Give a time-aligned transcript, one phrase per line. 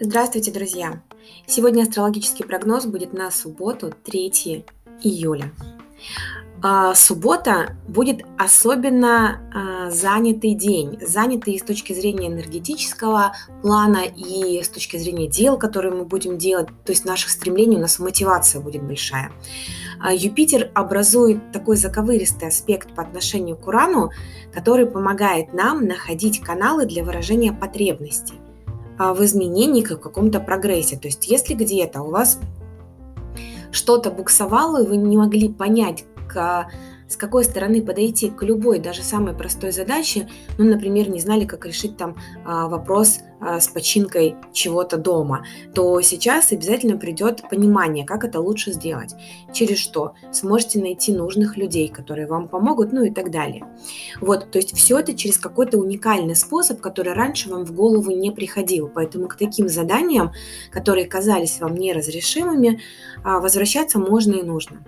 [0.00, 1.02] Здравствуйте, друзья!
[1.48, 4.64] Сегодня астрологический прогноз будет на субботу, 3
[5.02, 5.50] июля.
[6.62, 14.68] А, суббота будет особенно а, занятый день, занятый с точки зрения энергетического плана и с
[14.68, 18.84] точки зрения дел, которые мы будем делать, то есть наших стремлений, у нас мотивация будет
[18.84, 19.32] большая.
[20.00, 24.10] А, Юпитер образует такой заковыристый аспект по отношению к Урану,
[24.54, 28.34] который помогает нам находить каналы для выражения потребностей
[28.98, 30.96] в изменениях и в каком-то прогрессе.
[30.96, 32.38] То есть если где-то у вас
[33.70, 36.68] что-то буксовало, и вы не могли понять, к
[37.08, 41.66] с какой стороны подойти к любой, даже самой простой задаче, ну, например, не знали, как
[41.66, 45.44] решить там а, вопрос а, с починкой чего-то дома,
[45.74, 49.14] то сейчас обязательно придет понимание, как это лучше сделать,
[49.52, 53.64] через что сможете найти нужных людей, которые вам помогут, ну и так далее.
[54.20, 58.32] Вот, то есть все это через какой-то уникальный способ, который раньше вам в голову не
[58.32, 60.32] приходил, поэтому к таким заданиям,
[60.70, 62.80] которые казались вам неразрешимыми,
[63.24, 64.84] а, возвращаться можно и нужно.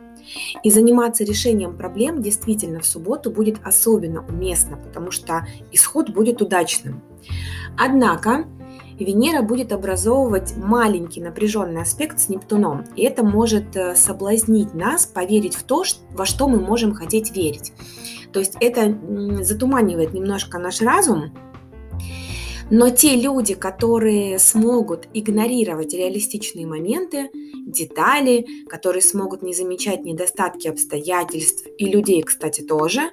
[0.62, 7.02] И заниматься решением проблем действительно в субботу будет особенно уместно, потому что исход будет удачным.
[7.78, 8.46] Однако
[9.04, 15.54] Венера будет образовывать маленький напряженный аспект с Нептуном, и это может э, соблазнить нас поверить
[15.54, 17.72] в то, во что мы можем хотеть верить.
[18.32, 18.96] То есть это
[19.42, 21.32] затуманивает немножко наш разум,
[22.70, 27.30] но те люди, которые смогут игнорировать реалистичные моменты,
[27.66, 33.10] детали, которые смогут не замечать недостатки обстоятельств и людей, кстати, тоже,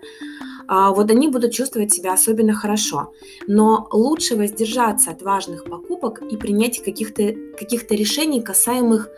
[0.68, 3.14] а, вот они будут чувствовать себя особенно хорошо.
[3.48, 9.10] Но лучше воздержаться от важных покупок и принять каких-то каких решений, касаемых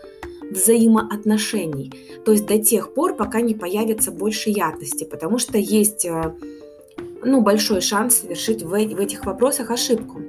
[0.51, 1.91] взаимоотношений.
[2.25, 6.35] То есть до тех пор, пока не появится больше яркости, потому что есть э,
[7.23, 10.21] ну, большой шанс совершить в, в этих вопросах ошибку.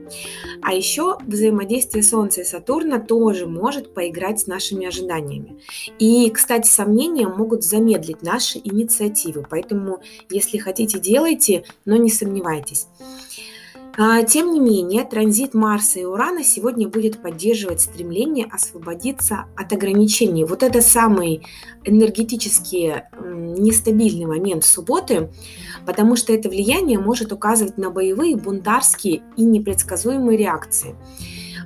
[0.62, 5.60] А еще взаимодействие Солнца и Сатурна тоже может поиграть с нашими ожиданиями.
[5.98, 9.46] И, кстати, сомнения могут замедлить наши инициативы.
[9.48, 12.86] Поэтому, если хотите, делайте, но не сомневайтесь.
[13.98, 20.44] А, тем не менее, транзит Марса и Урана сегодня будет поддерживать стремление освободиться от ограничений.
[20.44, 21.42] Вот это самый
[21.84, 25.30] энергетически нестабильный момент субботы,
[25.86, 30.94] потому что это влияние может указывать на боевые, бунтарские и непредсказуемые реакции.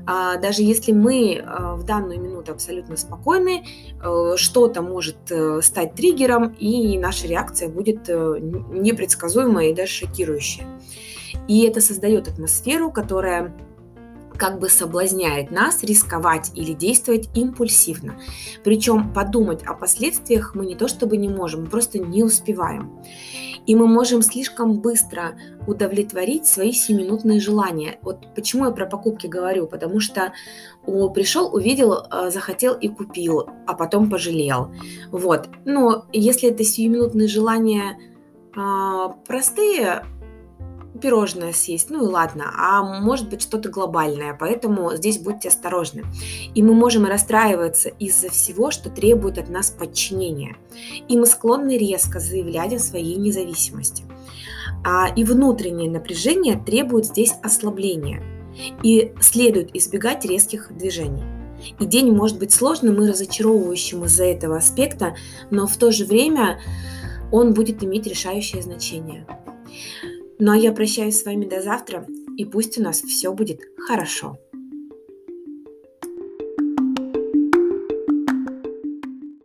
[0.07, 3.65] А, даже если мы а, в данную минуту абсолютно спокойны,
[4.03, 10.67] э, что-то может э, стать триггером, и наша реакция будет э, непредсказуемая и даже шокирующая.
[11.49, 13.55] И это создает атмосферу, которая
[14.37, 18.19] как бы соблазняет нас рисковать или действовать импульсивно.
[18.65, 22.99] Причем подумать о последствиях мы не то чтобы не можем, мы просто не успеваем.
[23.67, 27.99] И мы можем слишком быстро удовлетворить свои сиюминутные желания.
[28.03, 30.35] Вот почему я про покупки говорю, потому что
[30.85, 34.71] о, пришел, увидел, э, захотел и купил, а потом пожалел.
[35.11, 35.49] Вот.
[35.65, 37.97] Но если это сиюминутные желания
[38.57, 40.05] а, простые,
[41.01, 46.05] пирожное съесть, ну и ладно, а может быть что-то глобальное, поэтому здесь будьте осторожны.
[46.55, 50.57] И мы можем расстраиваться из-за всего, что требует от нас подчинения.
[51.09, 54.05] И мы склонны резко заявлять о своей независимости.
[54.85, 58.23] А, и внутреннее напряжение требует здесь ослабления.
[58.83, 61.25] И следует избегать резких движений.
[61.81, 65.17] И день может быть сложным и разочаровывающим из-за этого аспекта,
[65.51, 66.61] но в то же время
[67.33, 69.27] он будет иметь решающее значение.
[70.39, 72.07] Ну а я прощаюсь с вами до завтра,
[72.37, 74.39] и пусть у нас все будет хорошо.